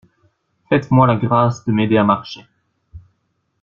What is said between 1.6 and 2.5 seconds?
de m'aider à marcher.